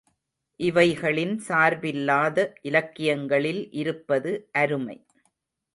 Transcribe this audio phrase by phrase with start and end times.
[0.59, 4.99] இவைகளின் சார்பில்லாத இலக்கியங்களில் இருப்பது அருமை.